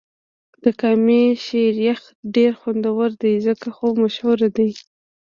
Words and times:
د 0.63 0.65
کامی 0.81 1.23
شیر 1.45 1.75
یخ 1.87 2.01
ډېر 2.35 2.51
خوندور 2.59 3.09
دی 3.21 3.33
ځکه 3.47 3.67
خو 3.75 3.87
مشهور 4.03 4.39
دې. 4.55 4.69